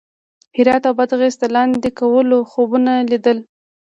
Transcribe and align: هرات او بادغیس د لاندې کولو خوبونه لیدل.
هرات 0.57 0.83
او 0.87 0.93
بادغیس 0.99 1.35
د 1.39 1.43
لاندې 1.55 1.89
کولو 1.99 2.37
خوبونه 2.51 2.91
لیدل. 3.09 3.37